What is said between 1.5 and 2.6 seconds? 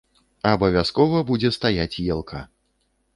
стаяць елка!